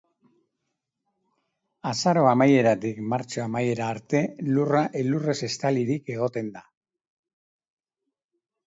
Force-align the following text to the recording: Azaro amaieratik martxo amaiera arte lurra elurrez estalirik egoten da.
Azaro 1.89 2.23
amaieratik 2.31 3.03
martxo 3.13 3.45
amaiera 3.45 3.91
arte 3.97 4.25
lurra 4.57 4.83
elurrez 5.05 5.39
estalirik 5.51 6.13
egoten 6.19 6.53
da. 6.59 6.69